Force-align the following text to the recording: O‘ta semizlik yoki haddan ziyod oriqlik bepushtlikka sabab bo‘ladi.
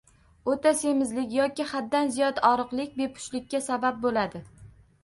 O‘ta 0.53 0.71
semizlik 0.79 1.35
yoki 1.35 1.67
haddan 1.73 2.09
ziyod 2.17 2.43
oriqlik 2.53 2.99
bepushtlikka 3.03 3.65
sabab 3.71 4.03
bo‘ladi. 4.09 4.45